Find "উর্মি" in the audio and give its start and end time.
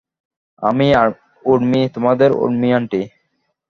1.45-1.81, 2.35-2.69